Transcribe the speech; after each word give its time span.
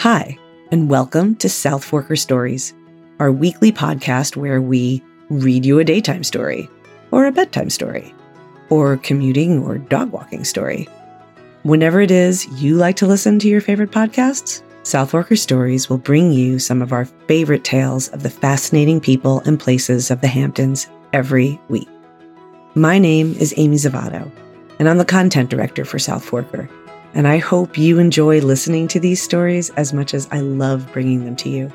Hi, 0.00 0.38
and 0.72 0.88
welcome 0.88 1.36
to 1.36 1.50
South 1.50 1.84
Forker 1.84 2.18
Stories, 2.18 2.72
our 3.18 3.30
weekly 3.30 3.70
podcast 3.70 4.34
where 4.34 4.62
we 4.62 5.04
read 5.28 5.66
you 5.66 5.78
a 5.78 5.84
daytime 5.84 6.24
story, 6.24 6.70
or 7.10 7.26
a 7.26 7.32
bedtime 7.32 7.68
story, 7.68 8.14
or 8.70 8.96
commuting 8.96 9.62
or 9.62 9.76
dog 9.76 10.10
walking 10.10 10.42
story. 10.44 10.88
Whenever 11.64 12.00
it 12.00 12.10
is 12.10 12.46
you 12.62 12.76
like 12.76 12.96
to 12.96 13.06
listen 13.06 13.38
to 13.40 13.48
your 13.48 13.60
favorite 13.60 13.90
podcasts, 13.90 14.62
South 14.84 15.12
Forker 15.12 15.38
Stories 15.38 15.90
will 15.90 15.98
bring 15.98 16.32
you 16.32 16.58
some 16.58 16.80
of 16.80 16.94
our 16.94 17.04
favorite 17.04 17.64
tales 17.64 18.08
of 18.08 18.22
the 18.22 18.30
fascinating 18.30 19.02
people 19.02 19.40
and 19.40 19.60
places 19.60 20.10
of 20.10 20.22
the 20.22 20.28
Hamptons 20.28 20.88
every 21.12 21.60
week. 21.68 21.90
My 22.74 22.98
name 22.98 23.34
is 23.34 23.52
Amy 23.58 23.76
Zavatto, 23.76 24.30
and 24.78 24.88
I'm 24.88 24.96
the 24.96 25.04
content 25.04 25.50
director 25.50 25.84
for 25.84 25.98
South 25.98 26.24
Forker. 26.24 26.70
And 27.14 27.26
I 27.26 27.38
hope 27.38 27.76
you 27.76 27.98
enjoy 27.98 28.40
listening 28.40 28.88
to 28.88 29.00
these 29.00 29.22
stories 29.22 29.70
as 29.70 29.92
much 29.92 30.14
as 30.14 30.28
I 30.30 30.40
love 30.40 30.90
bringing 30.92 31.24
them 31.24 31.36
to 31.36 31.48
you. 31.48 31.72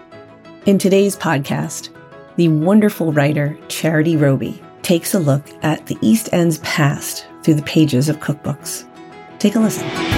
In 0.65 0.77
today's 0.77 1.15
podcast, 1.15 1.89
the 2.37 2.47
wonderful 2.49 3.11
writer 3.11 3.57
Charity 3.67 4.17
Robey 4.17 4.61
takes 4.81 5.13
a 5.13 5.19
look 5.19 5.43
at 5.63 5.85
the 5.87 5.97
East 6.01 6.29
End's 6.31 6.59
past 6.59 7.27
through 7.43 7.55
the 7.55 7.63
pages 7.63 8.09
of 8.09 8.17
cookbooks. 8.17 8.85
Take 9.39 9.55
a 9.55 9.59
listen. 9.59 10.14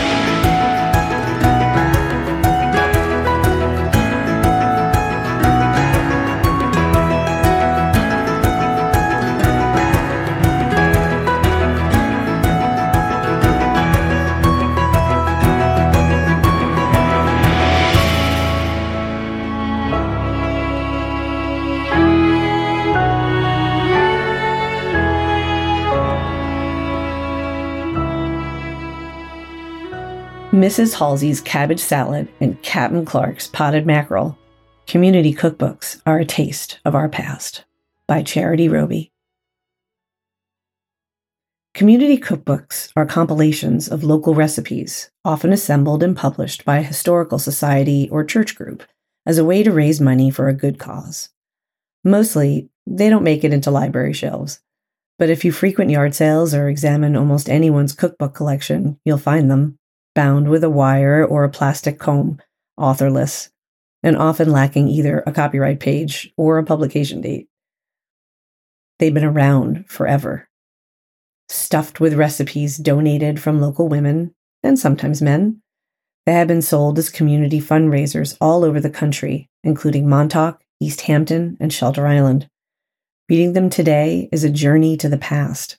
Mrs. 30.68 30.96
Halsey's 30.96 31.40
cabbage 31.40 31.80
salad 31.80 32.28
and 32.42 32.62
Captain 32.62 33.06
Clark's 33.06 33.48
potted 33.48 33.86
mackerel, 33.86 34.38
community 34.86 35.34
cookbooks 35.34 36.02
are 36.06 36.20
a 36.20 36.26
taste 36.26 36.82
of 36.84 36.94
our 36.94 37.08
past 37.08 37.64
by 38.06 38.22
Charity 38.22 38.68
Robey. 38.68 39.14
Community 41.74 42.18
cookbooks 42.18 42.92
are 42.98 43.06
compilations 43.06 43.88
of 43.88 44.04
local 44.04 44.36
recipes, 44.36 45.10
often 45.24 45.54
assembled 45.54 46.04
and 46.04 46.18
published 46.18 46.66
by 46.66 46.80
a 46.80 46.84
historical 46.84 47.40
society 47.40 48.10
or 48.12 48.26
church 48.26 48.54
group 48.54 48.84
as 49.26 49.38
a 49.38 49.46
way 49.46 49.64
to 49.64 49.72
raise 49.72 50.02
money 50.02 50.30
for 50.30 50.50
a 50.50 50.54
good 50.54 50.78
cause. 50.78 51.30
Mostly, 52.04 52.68
they 52.86 53.10
don't 53.10 53.24
make 53.24 53.46
it 53.46 53.54
into 53.54 53.72
library 53.72 54.12
shelves, 54.12 54.60
but 55.18 55.30
if 55.30 55.46
you 55.46 55.54
frequent 55.54 55.92
yard 55.92 56.14
sales 56.14 56.54
or 56.54 56.68
examine 56.68 57.16
almost 57.16 57.48
anyone's 57.48 57.94
cookbook 57.94 58.34
collection, 58.34 59.00
you'll 59.06 59.18
find 59.18 59.50
them 59.50 59.80
bound 60.18 60.50
with 60.50 60.64
a 60.64 60.70
wire 60.70 61.24
or 61.24 61.44
a 61.44 61.50
plastic 61.50 62.00
comb, 62.00 62.40
authorless, 62.76 63.52
and 64.02 64.18
often 64.18 64.52
lacking 64.52 64.88
either 64.88 65.24
a 65.28 65.32
copyright 65.32 65.80
page 65.80 66.34
or 66.36 66.58
a 66.58 66.64
publication 66.64 67.22
date. 67.22 67.48
They've 68.98 69.14
been 69.14 69.24
around 69.24 69.88
forever, 69.88 70.50
stuffed 71.50 72.00
with 72.00 72.16
recipes 72.16 72.78
donated 72.78 73.40
from 73.40 73.62
local 73.62 73.90
women 73.90 74.34
and 74.64 74.80
sometimes 74.80 75.22
men. 75.22 75.62
They 76.26 76.34
have 76.34 76.48
been 76.48 76.64
sold 76.64 76.98
as 76.98 77.10
community 77.10 77.62
fundraisers 77.62 78.36
all 78.42 78.66
over 78.66 78.80
the 78.80 78.90
country, 78.90 79.52
including 79.64 80.10
Montauk, 80.10 80.64
East 80.80 81.02
Hampton, 81.02 81.58
and 81.60 81.72
Shelter 81.72 82.08
Island. 82.08 82.50
Reading 83.30 83.54
them 83.54 83.70
today 83.70 84.30
is 84.32 84.44
a 84.44 84.50
journey 84.50 84.98
to 84.98 85.10
the 85.10 85.20
past, 85.20 85.78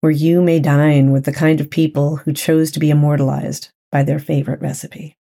where 0.00 0.10
you 0.10 0.40
may 0.40 0.58
dine 0.58 1.12
with 1.12 1.26
the 1.26 1.34
kind 1.34 1.60
of 1.60 1.68
people 1.68 2.16
who 2.16 2.32
chose 2.32 2.70
to 2.70 2.80
be 2.80 2.88
immortalized 2.88 3.68
by 3.94 4.02
their 4.02 4.18
favorite 4.18 4.60
recipe. 4.60 5.16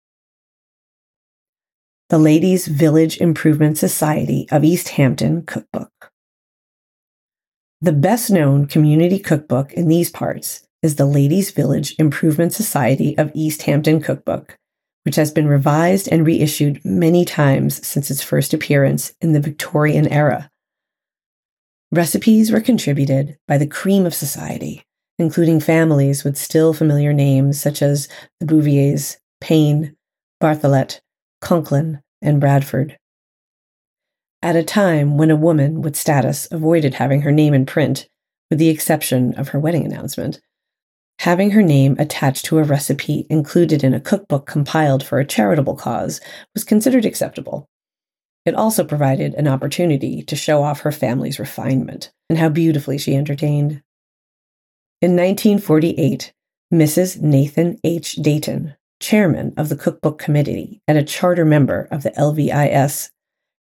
The 2.10 2.20
Ladies 2.20 2.68
Village 2.68 3.18
Improvement 3.20 3.80
Society 3.80 4.48
of 4.52 4.64
East 4.64 4.90
Hampton 4.90 5.42
Cookbook. 5.42 6.12
The 7.82 7.92
best 7.92 8.30
known 8.30 8.68
community 8.68 9.18
cookbook 9.18 9.74
in 9.74 9.88
these 9.88 10.12
parts 10.12 10.68
is 10.84 10.98
the 10.98 11.08
Ladies 11.08 11.50
Village 11.50 11.96
Improvement 11.98 12.54
Society 12.54 13.18
of 13.18 13.32
East 13.34 13.64
Hampton 13.64 14.02
Cookbook, 14.02 14.56
which 15.04 15.16
has 15.16 15.32
been 15.32 15.48
revised 15.48 16.08
and 16.12 16.24
reissued 16.24 16.80
many 16.86 17.26
times 17.26 17.84
since 17.86 18.12
its 18.12 18.22
first 18.22 18.54
appearance 18.54 19.16
in 19.20 19.34
the 19.34 19.40
Victorian 19.40 20.08
era. 20.08 20.52
Recipes 21.92 22.52
were 22.52 22.62
contributed 22.62 23.40
by 23.48 23.58
the 23.58 23.66
cream 23.66 24.06
of 24.06 24.14
society, 24.14 24.86
including 25.20 25.60
families 25.60 26.24
with 26.24 26.38
still 26.38 26.74
familiar 26.74 27.14
names 27.14 27.60
such 27.60 27.82
as 27.82 28.08
the 28.40 28.46
Bouviers, 28.46 29.18
Payne, 29.42 29.96
Bartholet, 30.42 31.02
Conklin, 31.42 32.02
and 32.22 32.40
Bradford. 32.40 32.98
At 34.42 34.56
a 34.56 34.64
time 34.64 35.18
when 35.18 35.30
a 35.30 35.36
woman 35.36 35.82
with 35.82 35.98
status 35.98 36.48
avoided 36.50 36.96
having 36.96 37.22
her 37.22 37.32
name 37.32 37.54
in 37.54 37.66
print, 37.66 38.08
with 38.50 38.58
the 38.58 38.70
exception 38.70 39.34
of 39.36 39.50
her 39.50 39.60
wedding 39.60 39.86
announcement, 39.86 40.40
having 41.20 41.52
her 41.52 41.62
name 41.62 41.98
attached 42.00 42.46
to 42.46 42.58
a 42.58 42.64
recipe 42.64 43.28
included 43.30 43.84
in 43.84 43.94
a 43.94 44.00
cookbook 44.00 44.48
compiled 44.48 45.04
for 45.04 45.20
a 45.20 45.26
charitable 45.26 45.76
cause 45.76 46.22
was 46.54 46.64
considered 46.64 47.06
acceptable. 47.06 47.68
It 48.46 48.56
also 48.56 48.86
provided 48.86 49.34
an 49.34 49.48
opportunity 49.50 50.24
to 50.24 50.36
show 50.38 50.64
off 50.64 50.80
her 50.82 50.92
family's 50.94 51.40
refinement 51.40 52.10
and 52.30 52.40
how 52.40 52.48
beautifully 52.48 52.98
she 52.98 53.16
entertained. 53.16 53.84
In 55.02 55.12
1948, 55.12 56.34
Mrs. 56.74 57.22
Nathan 57.22 57.80
H. 57.86 58.16
Dayton, 58.16 58.76
chairman 59.00 59.54
of 59.56 59.70
the 59.70 59.78
Cookbook 59.78 60.20
Committee 60.20 60.82
and 60.90 60.98
a 60.98 61.04
charter 61.04 61.46
member 61.46 61.88
of 61.90 62.04
the 62.04 62.12
LVIS, 62.12 63.10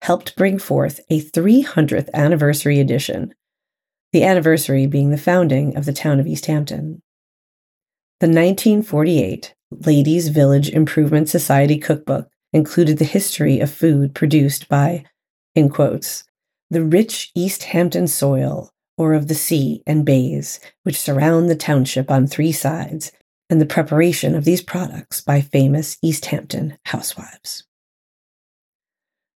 helped 0.01 0.35
bring 0.35 0.59
forth 0.59 0.99
a 1.09 1.21
300th 1.21 2.09
anniversary 2.13 2.81
edition, 2.81 3.33
the 4.11 4.25
anniversary 4.25 4.85
being 4.85 5.11
the 5.11 5.17
founding 5.17 5.77
of 5.77 5.85
the 5.85 5.93
town 5.93 6.19
of 6.19 6.27
East 6.27 6.47
Hampton. 6.47 7.01
The 8.19 8.27
1948 8.27 9.55
Ladies 9.71 10.27
Village 10.27 10.67
Improvement 10.67 11.29
Society 11.29 11.77
cookbook 11.77 12.27
included 12.51 12.97
the 12.97 13.05
history 13.05 13.61
of 13.61 13.71
food 13.71 14.13
produced 14.13 14.67
by, 14.67 15.05
in 15.55 15.69
quotes, 15.69 16.25
the 16.69 16.83
rich 16.83 17.31
East 17.33 17.63
Hampton 17.63 18.07
soil 18.07 18.73
or 18.99 19.13
of 19.13 19.29
the 19.29 19.33
sea 19.33 19.81
and 19.87 20.05
bays 20.05 20.59
which 20.83 20.99
surround 20.99 21.49
the 21.49 21.55
township 21.55 22.11
on 22.11 22.27
three 22.27 22.51
sides, 22.51 23.11
and 23.49 23.59
the 23.59 23.65
preparation 23.65 24.35
of 24.35 24.43
these 24.43 24.61
products 24.61 25.21
by 25.21 25.41
famous 25.41 25.97
East 26.03 26.25
Hampton 26.25 26.77
housewives. 26.85 27.65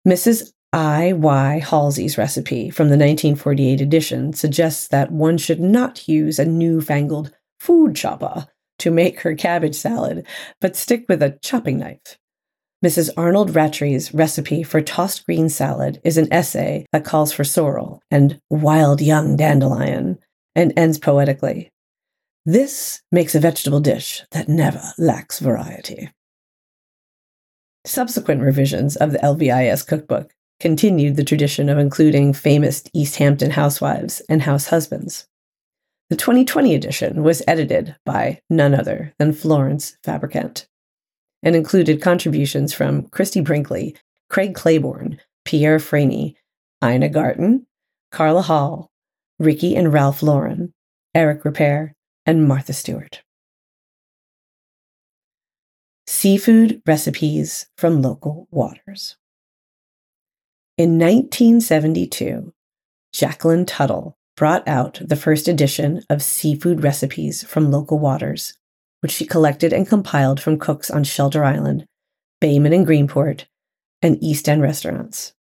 Mrs. 0.07 0.53
I. 0.73 1.13
Y. 1.13 1.61
Halsey's 1.61 2.19
recipe 2.19 2.71
from 2.71 2.89
the 2.89 2.97
1948 2.97 3.81
edition 3.81 4.33
suggests 4.33 4.89
that 4.89 5.13
one 5.13 5.39
should 5.39 5.61
not 5.61 6.09
use 6.09 6.39
a 6.39 6.45
newfangled 6.45 7.33
food 7.61 7.95
chopper 7.95 8.49
to 8.81 8.91
make 8.91 9.21
her 9.21 9.35
cabbage 9.35 9.77
salad, 9.77 10.27
but 10.61 10.75
stick 10.75 11.05
with 11.09 11.23
a 11.23 11.39
chopping 11.41 11.79
knife. 11.79 12.19
Mrs. 12.83 13.11
Arnold 13.17 13.53
Rattray's 13.53 14.13
recipe 14.13 14.65
for 14.65 14.81
tossed 14.81 15.25
green 15.25 15.49
salad 15.49 16.01
is 16.03 16.19
an 16.19 16.33
essay 16.33 16.85
that 16.93 17.05
calls 17.05 17.33
for 17.33 17.45
sorrel 17.45 18.03
and 18.11 18.41
wild 18.51 19.01
young 19.01 19.37
dandelion 19.37 20.19
and 20.57 20.73
ends 20.77 20.99
poetically. 20.99 21.71
This 22.45 23.01
makes 23.13 23.37
a 23.37 23.41
vegetable 23.41 23.79
dish 23.79 24.23
that 24.33 24.49
never 24.49 24.83
lacks 24.99 25.39
variety. 25.39 26.11
Subsequent 27.87 28.43
revisions 28.43 28.97
of 28.97 29.13
the 29.13 29.19
LVIS 29.19 29.87
cookbook 29.87 30.33
continued 30.59 31.15
the 31.15 31.25
tradition 31.25 31.69
of 31.69 31.79
including 31.79 32.33
famous 32.33 32.83
East 32.93 33.17
Hampton 33.17 33.53
housewives 33.53 34.23
and 34.29 34.43
house 34.43 34.67
husbands. 34.67 35.29
The 36.11 36.17
2020 36.17 36.75
edition 36.75 37.23
was 37.23 37.43
edited 37.47 37.95
by 38.05 38.41
none 38.51 38.75
other 38.75 39.15
than 39.21 39.33
Florence 39.33 39.97
Fabricant 40.03 40.67
and 41.43 41.57
included 41.57 42.03
contributions 42.03 42.73
from 42.73 43.09
Christie 43.09 43.41
Brinkley, 43.41 43.97
Craig 44.29 44.55
Claiborne, 44.55 45.19
Pierre 45.45 45.79
Franey, 45.79 46.35
Ina 46.85 47.09
Garten, 47.09 47.67
Carla 48.11 48.43
Hall, 48.43 48.91
Ricky 49.39 49.75
and 49.75 49.93
Ralph 49.93 50.23
Lauren, 50.23 50.73
Eric 51.15 51.43
Ripert, 51.43 51.93
and 52.25 52.47
Martha 52.47 52.73
Stewart. 52.73 53.23
Seafood 56.07 56.83
recipes 56.87 57.67
from 57.77 58.03
local 58.03 58.47
waters. 58.51 59.17
In 60.79 60.99
1972, 60.99 62.53
Jacqueline 63.13 63.67
Tuttle 63.67 64.17
brought 64.37 64.67
out 64.67 65.01
the 65.05 65.17
first 65.17 65.49
edition 65.49 66.03
of 66.09 66.23
Seafood 66.23 66.83
Recipes 66.83 67.45
from 67.45 67.71
Local 67.71 67.99
Waters, 67.99 68.55
which 69.03 69.13
she 69.13 69.27
collected 69.27 69.73
and 69.73 69.89
compiled 69.89 70.41
from 70.41 70.59
cooks 70.59 70.91
on 70.91 71.05
Shelter 71.05 71.45
Island, 71.45 71.87
Bayman 72.41 72.75
and 72.75 72.87
Greenport, 72.87 73.45
and 74.01 74.17
East 74.23 74.49
End 74.49 74.63
restaurants. 74.63 75.35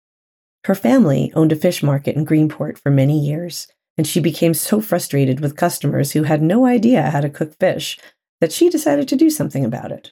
Her 0.66 0.76
family 0.76 1.32
owned 1.36 1.52
a 1.52 1.56
fish 1.56 1.82
market 1.82 2.16
in 2.16 2.26
Greenport 2.26 2.78
for 2.78 2.92
many 2.92 3.18
years, 3.18 3.68
and 3.98 4.06
she 4.08 4.20
became 4.20 4.54
so 4.54 4.82
frustrated 4.82 5.40
with 5.40 5.56
customers 5.56 6.12
who 6.12 6.24
had 6.24 6.42
no 6.42 6.66
idea 6.66 7.10
how 7.10 7.22
to 7.22 7.30
cook 7.30 7.56
fish 7.60 8.00
that 8.40 8.52
she 8.52 8.70
decided 8.70 9.08
to 9.08 9.16
do 9.16 9.30
something 9.30 9.64
about 9.64 9.92
it. 9.92 10.12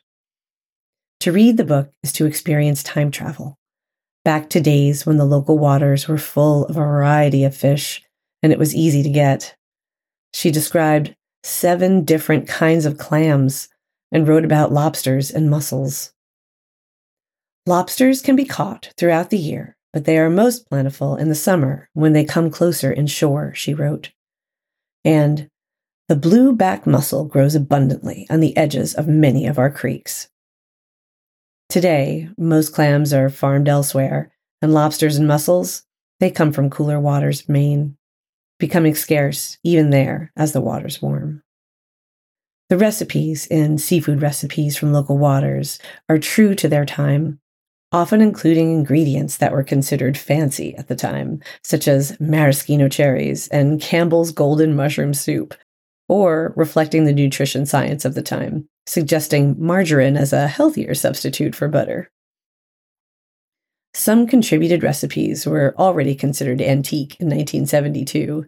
To 1.22 1.32
read 1.32 1.58
the 1.58 1.66
book 1.66 1.92
is 2.04 2.14
to 2.14 2.26
experience 2.26 2.82
time 2.84 3.12
travel, 3.12 3.58
back 4.24 4.50
to 4.52 4.62
days 4.62 5.06
when 5.06 5.18
the 5.18 5.26
local 5.26 5.58
waters 5.58 6.08
were 6.08 6.18
full 6.18 6.66
of 6.66 6.78
a 6.78 6.80
variety 6.80 7.44
of 7.44 7.56
fish 7.56 8.04
and 8.42 8.54
it 8.54 8.60
was 8.60 8.76
easy 8.76 9.04
to 9.04 9.10
get. 9.10 9.56
She 10.34 10.52
described 10.52 11.16
seven 11.44 12.04
different 12.04 12.48
kinds 12.48 12.86
of 12.86 12.98
clams 12.98 13.70
and 14.12 14.28
wrote 14.28 14.46
about 14.46 14.72
lobsters 14.72 15.32
and 15.32 15.50
mussels. 15.50 16.14
Lobsters 17.66 18.22
can 18.22 18.36
be 18.36 18.46
caught 18.46 18.94
throughout 18.98 19.30
the 19.30 19.38
year, 19.38 19.78
but 19.94 20.06
they 20.06 20.18
are 20.18 20.30
most 20.30 20.68
plentiful 20.68 21.16
in 21.16 21.30
the 21.30 21.36
summer 21.36 21.90
when 21.94 22.14
they 22.14 22.26
come 22.26 22.50
closer 22.50 22.92
inshore, 22.92 23.54
she 23.54 23.74
wrote. 23.74 24.12
And 25.06 25.50
the 26.08 26.16
blue 26.16 26.54
back 26.54 26.88
mussel 26.88 27.26
grows 27.26 27.54
abundantly 27.54 28.26
on 28.30 28.40
the 28.40 28.58
edges 28.58 28.96
of 28.96 29.08
many 29.08 29.46
of 29.46 29.60
our 29.60 29.70
creeks. 29.70 30.30
Today, 31.70 32.30
most 32.36 32.74
clams 32.74 33.14
are 33.14 33.30
farmed 33.30 33.70
elsewhere, 33.70 34.32
and 34.60 34.74
lobsters 34.74 35.18
and 35.18 35.28
mussels, 35.28 35.84
they 36.20 36.32
come 36.32 36.52
from 36.52 36.72
cooler 36.72 37.00
waters 37.00 37.48
Maine, 37.48 37.96
becoming 38.60 38.94
scarce 38.94 39.58
even 39.64 39.90
there 39.90 40.32
as 40.36 40.54
the 40.54 40.62
waters 40.62 41.02
warm. 41.02 41.42
The 42.70 42.78
recipes 42.78 43.48
in 43.48 43.80
seafood 43.80 44.22
recipes 44.22 44.78
from 44.78 44.94
local 44.94 45.18
waters 45.18 45.80
are 46.08 46.20
true 46.20 46.54
to 46.56 46.68
their 46.68 46.86
time, 46.86 47.40
often 47.92 48.22
including 48.22 48.72
ingredients 48.72 49.38
that 49.38 49.52
were 49.52 49.64
considered 49.64 50.18
fancy 50.18 50.76
at 50.76 50.88
the 50.88 50.96
time, 50.96 51.42
such 51.64 51.88
as 51.88 52.20
maraschino 52.20 52.88
cherries 52.88 53.48
and 53.48 53.82
Campbell's 53.82 54.32
golden 54.32 54.76
mushroom 54.76 55.16
soup, 55.16 55.56
or 56.08 56.54
reflecting 56.56 57.06
the 57.06 57.14
nutrition 57.14 57.66
science 57.66 58.06
of 58.06 58.14
the 58.14 58.22
time, 58.22 58.68
suggesting 58.86 59.56
margarine 59.58 60.16
as 60.16 60.32
a 60.32 60.48
healthier 60.48 60.94
substitute 60.94 61.56
for 61.56 61.68
butter. 61.68 62.12
Some 64.00 64.28
contributed 64.28 64.82
recipes 64.82 65.46
were 65.46 65.76
already 65.78 66.16
considered 66.16 66.62
antique 66.62 67.18
in 67.20 67.28
1972. 67.28 68.46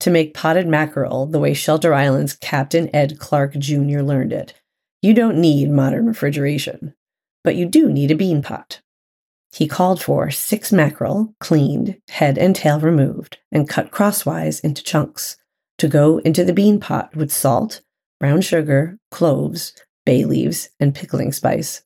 To 0.00 0.10
make 0.10 0.34
potted 0.34 0.66
mackerel 0.66 1.26
the 1.26 1.38
way 1.38 1.54
Shelter 1.54 1.94
Island's 1.94 2.34
Captain 2.34 2.90
Ed 2.92 3.20
Clark 3.20 3.56
Jr. 3.56 4.00
learned 4.00 4.32
it, 4.32 4.54
you 5.00 5.14
don't 5.14 5.40
need 5.40 5.70
modern 5.70 6.06
refrigeration, 6.06 6.92
but 7.44 7.54
you 7.54 7.66
do 7.66 7.88
need 7.88 8.10
a 8.10 8.16
bean 8.16 8.42
pot. 8.42 8.80
He 9.52 9.68
called 9.68 10.02
for 10.02 10.28
six 10.32 10.72
mackerel, 10.72 11.36
cleaned, 11.38 11.96
head 12.08 12.36
and 12.36 12.56
tail 12.56 12.80
removed, 12.80 13.38
and 13.52 13.68
cut 13.68 13.92
crosswise 13.92 14.58
into 14.58 14.82
chunks 14.82 15.36
to 15.78 15.86
go 15.86 16.18
into 16.18 16.44
the 16.44 16.52
bean 16.52 16.80
pot 16.80 17.14
with 17.14 17.30
salt, 17.30 17.80
brown 18.18 18.40
sugar, 18.40 18.98
cloves, 19.12 19.72
bay 20.04 20.24
leaves, 20.24 20.70
and 20.80 20.96
pickling 20.96 21.30
spice. 21.30 21.82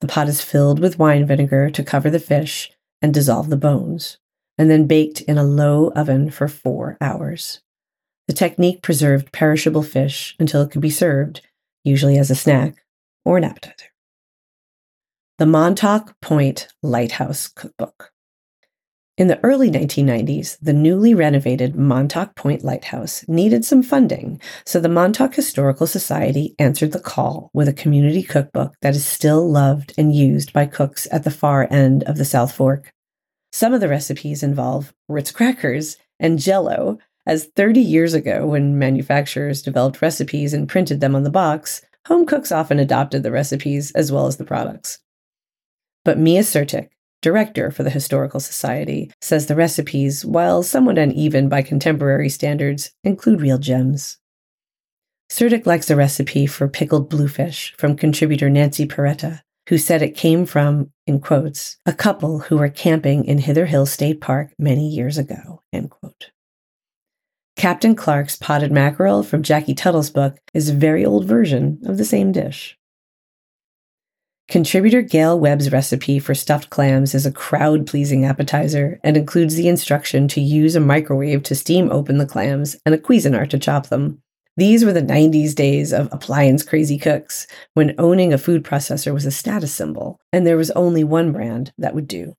The 0.00 0.08
pot 0.08 0.28
is 0.28 0.42
filled 0.42 0.78
with 0.78 0.98
wine 0.98 1.26
vinegar 1.26 1.70
to 1.70 1.84
cover 1.84 2.10
the 2.10 2.18
fish 2.18 2.70
and 3.02 3.12
dissolve 3.12 3.50
the 3.50 3.56
bones, 3.56 4.18
and 4.56 4.70
then 4.70 4.86
baked 4.86 5.20
in 5.22 5.38
a 5.38 5.44
low 5.44 5.90
oven 5.90 6.30
for 6.30 6.48
four 6.48 6.96
hours. 7.00 7.60
The 8.28 8.34
technique 8.34 8.82
preserved 8.82 9.32
perishable 9.32 9.82
fish 9.82 10.36
until 10.38 10.62
it 10.62 10.70
could 10.70 10.82
be 10.82 10.90
served, 10.90 11.40
usually 11.84 12.18
as 12.18 12.30
a 12.30 12.34
snack 12.34 12.84
or 13.24 13.36
an 13.38 13.44
appetizer. 13.44 13.86
The 15.38 15.46
Montauk 15.46 16.20
Point 16.20 16.68
Lighthouse 16.82 17.48
Cookbook. 17.48 18.12
In 19.20 19.28
the 19.28 19.38
early 19.44 19.70
1990s, 19.70 20.56
the 20.62 20.72
newly 20.72 21.12
renovated 21.12 21.76
Montauk 21.76 22.34
Point 22.36 22.64
Lighthouse 22.64 23.22
needed 23.28 23.66
some 23.66 23.82
funding, 23.82 24.40
so 24.64 24.80
the 24.80 24.88
Montauk 24.88 25.34
Historical 25.34 25.86
Society 25.86 26.54
answered 26.58 26.92
the 26.92 27.00
call 27.00 27.50
with 27.52 27.68
a 27.68 27.74
community 27.74 28.22
cookbook 28.22 28.72
that 28.80 28.96
is 28.96 29.04
still 29.04 29.46
loved 29.46 29.92
and 29.98 30.14
used 30.14 30.54
by 30.54 30.64
cooks 30.64 31.06
at 31.12 31.24
the 31.24 31.30
far 31.30 31.68
end 31.70 32.02
of 32.04 32.16
the 32.16 32.24
South 32.24 32.52
Fork. 32.52 32.94
Some 33.52 33.74
of 33.74 33.82
the 33.82 33.90
recipes 33.90 34.42
involve 34.42 34.94
Ritz 35.06 35.32
crackers 35.32 35.98
and 36.18 36.38
jello, 36.38 36.96
as 37.26 37.50
30 37.54 37.78
years 37.78 38.14
ago, 38.14 38.46
when 38.46 38.78
manufacturers 38.78 39.60
developed 39.60 40.00
recipes 40.00 40.54
and 40.54 40.66
printed 40.66 41.00
them 41.00 41.14
on 41.14 41.24
the 41.24 41.30
box, 41.30 41.82
home 42.06 42.24
cooks 42.24 42.50
often 42.50 42.78
adopted 42.78 43.22
the 43.22 43.30
recipes 43.30 43.90
as 43.90 44.10
well 44.10 44.26
as 44.26 44.38
the 44.38 44.44
products. 44.44 44.98
But 46.06 46.18
Mia 46.18 46.40
Sertic, 46.40 46.88
director 47.22 47.70
for 47.70 47.82
the 47.82 47.90
Historical 47.90 48.40
Society, 48.40 49.10
says 49.20 49.46
the 49.46 49.56
recipes, 49.56 50.24
while 50.24 50.62
somewhat 50.62 50.98
uneven 50.98 51.48
by 51.48 51.62
contemporary 51.62 52.28
standards, 52.28 52.92
include 53.04 53.40
real 53.40 53.58
gems. 53.58 54.18
Sertic 55.30 55.64
likes 55.66 55.90
a 55.90 55.96
recipe 55.96 56.46
for 56.46 56.68
pickled 56.68 57.08
bluefish 57.08 57.72
from 57.78 57.96
contributor 57.96 58.50
Nancy 58.50 58.86
Peretta, 58.86 59.42
who 59.68 59.78
said 59.78 60.02
it 60.02 60.16
came 60.16 60.44
from, 60.44 60.90
in 61.06 61.20
quotes, 61.20 61.76
a 61.86 61.92
couple 61.92 62.40
who 62.40 62.58
were 62.58 62.68
camping 62.68 63.24
in 63.24 63.38
Hither 63.38 63.66
Hill 63.66 63.86
State 63.86 64.20
Park 64.20 64.52
many 64.58 64.88
years 64.88 65.18
ago, 65.18 65.62
end 65.72 65.90
quote. 65.90 66.30
Captain 67.56 67.94
Clark's 67.94 68.36
potted 68.36 68.72
mackerel 68.72 69.22
from 69.22 69.42
Jackie 69.42 69.74
Tuttle's 69.74 70.10
book 70.10 70.38
is 70.54 70.68
a 70.68 70.74
very 70.74 71.04
old 71.04 71.26
version 71.26 71.78
of 71.84 71.98
the 71.98 72.04
same 72.04 72.32
dish. 72.32 72.76
Contributor 74.50 75.00
Gail 75.00 75.38
Webb's 75.38 75.70
recipe 75.70 76.18
for 76.18 76.34
stuffed 76.34 76.70
clams 76.70 77.14
is 77.14 77.24
a 77.24 77.30
crowd 77.30 77.86
pleasing 77.86 78.24
appetizer 78.24 78.98
and 79.04 79.16
includes 79.16 79.54
the 79.54 79.68
instruction 79.68 80.26
to 80.26 80.40
use 80.40 80.74
a 80.74 80.80
microwave 80.80 81.44
to 81.44 81.54
steam 81.54 81.88
open 81.92 82.18
the 82.18 82.26
clams 82.26 82.76
and 82.84 82.92
a 82.92 82.98
Cuisinart 82.98 83.50
to 83.50 83.60
chop 83.60 83.86
them. 83.86 84.20
These 84.56 84.84
were 84.84 84.92
the 84.92 85.02
90s 85.02 85.54
days 85.54 85.92
of 85.92 86.12
appliance 86.12 86.64
crazy 86.64 86.98
cooks, 86.98 87.46
when 87.74 87.94
owning 87.96 88.32
a 88.32 88.38
food 88.38 88.64
processor 88.64 89.14
was 89.14 89.24
a 89.24 89.30
status 89.30 89.72
symbol, 89.72 90.18
and 90.32 90.44
there 90.44 90.56
was 90.56 90.72
only 90.72 91.04
one 91.04 91.30
brand 91.30 91.72
that 91.78 91.94
would 91.94 92.08
do. 92.08 92.34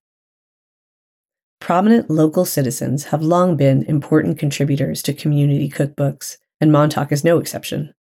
Prominent 1.61 2.09
local 2.09 2.43
citizens 2.43 3.05
have 3.05 3.21
long 3.21 3.55
been 3.55 3.83
important 3.83 4.37
contributors 4.37 5.01
to 5.03 5.13
community 5.13 5.69
cookbooks, 5.69 6.35
and 6.59 6.73
Montauk 6.73 7.13
is 7.13 7.23
no 7.23 7.37
exception. 7.37 7.93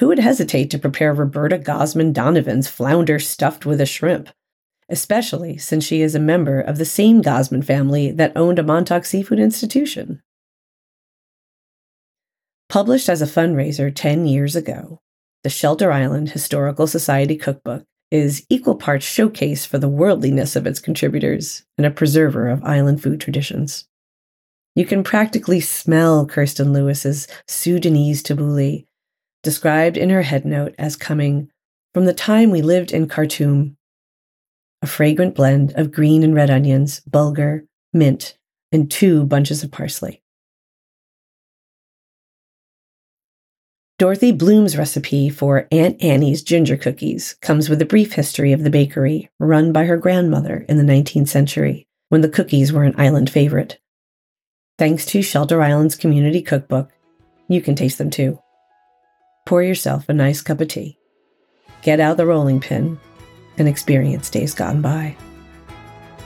Who 0.00 0.08
would 0.08 0.18
hesitate 0.18 0.70
to 0.70 0.78
prepare 0.78 1.14
Roberta 1.14 1.56
Gosman 1.56 2.12
Donovan's 2.12 2.68
flounder 2.68 3.20
stuffed 3.20 3.64
with 3.64 3.80
a 3.80 3.86
shrimp? 3.86 4.28
Especially 4.88 5.56
since 5.56 5.84
she 5.84 6.02
is 6.02 6.14
a 6.14 6.20
member 6.20 6.60
of 6.60 6.78
the 6.78 6.84
same 6.84 7.22
Gosman 7.22 7.64
family 7.64 8.10
that 8.10 8.36
owned 8.36 8.58
a 8.58 8.64
Montauk 8.64 9.04
seafood 9.04 9.38
institution. 9.38 10.20
Published 12.68 13.08
as 13.08 13.22
a 13.22 13.26
fundraiser 13.26 13.92
10 13.94 14.26
years 14.26 14.56
ago, 14.56 15.00
the 15.44 15.50
Shelter 15.50 15.92
Island 15.92 16.30
Historical 16.30 16.88
Society 16.88 17.36
Cookbook 17.36 17.84
is 18.10 18.44
equal 18.48 18.74
parts 18.74 19.06
showcase 19.06 19.64
for 19.64 19.78
the 19.78 19.88
worldliness 19.88 20.56
of 20.56 20.66
its 20.66 20.80
contributors 20.80 21.64
and 21.78 21.86
a 21.86 21.90
preserver 21.90 22.48
of 22.48 22.64
island 22.64 23.00
food 23.00 23.20
traditions. 23.20 23.86
You 24.74 24.86
can 24.86 25.04
practically 25.04 25.60
smell 25.60 26.26
Kirsten 26.26 26.72
Lewis's 26.72 27.28
Sudanese 27.46 28.22
tabbouleh 28.22 28.86
described 29.44 29.96
in 29.96 30.10
her 30.10 30.24
headnote 30.24 30.74
as 30.76 30.96
coming 30.96 31.50
from 31.92 32.06
the 32.06 32.12
time 32.12 32.50
we 32.50 32.62
lived 32.62 32.90
in 32.90 33.06
Khartoum. 33.06 33.76
A 34.82 34.86
fragrant 34.86 35.36
blend 35.36 35.72
of 35.76 35.92
green 35.92 36.24
and 36.24 36.34
red 36.34 36.50
onions, 36.50 37.00
bulgur, 37.08 37.66
mint, 37.92 38.36
and 38.72 38.90
two 38.90 39.24
bunches 39.24 39.62
of 39.62 39.70
parsley. 39.70 40.20
Dorothy 43.96 44.32
Bloom's 44.32 44.76
recipe 44.76 45.28
for 45.28 45.68
Aunt 45.70 46.02
Annie's 46.02 46.42
ginger 46.42 46.76
cookies 46.76 47.36
comes 47.40 47.68
with 47.68 47.80
a 47.80 47.86
brief 47.86 48.14
history 48.14 48.52
of 48.52 48.64
the 48.64 48.70
bakery 48.70 49.30
run 49.38 49.72
by 49.72 49.84
her 49.84 49.96
grandmother 49.96 50.66
in 50.68 50.78
the 50.78 50.92
19th 50.92 51.28
century 51.28 51.86
when 52.08 52.20
the 52.20 52.28
cookies 52.28 52.72
were 52.72 52.82
an 52.82 52.94
island 52.98 53.30
favorite. 53.30 53.78
Thanks 54.78 55.06
to 55.06 55.22
Shelter 55.22 55.62
Island's 55.62 55.94
community 55.94 56.42
cookbook, 56.42 56.90
you 57.48 57.62
can 57.62 57.76
taste 57.76 57.98
them 57.98 58.10
too. 58.10 58.40
Pour 59.46 59.62
yourself 59.62 60.08
a 60.08 60.14
nice 60.14 60.40
cup 60.40 60.62
of 60.62 60.68
tea, 60.68 60.96
get 61.82 62.00
out 62.00 62.16
the 62.16 62.24
rolling 62.24 62.60
pin, 62.60 62.98
and 63.58 63.68
experience 63.68 64.30
days 64.30 64.54
gone 64.54 64.80
by. 64.80 65.14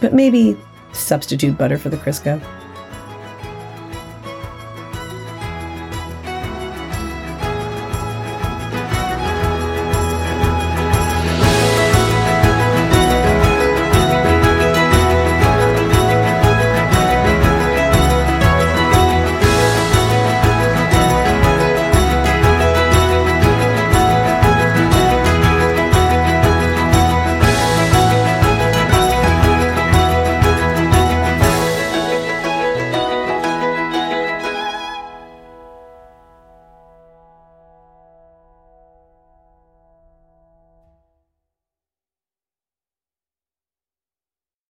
But 0.01 0.15
maybe 0.15 0.57
substitute 0.93 1.59
butter 1.59 1.79
for 1.79 1.89
the 1.89 1.97
Crisco. 1.97 2.41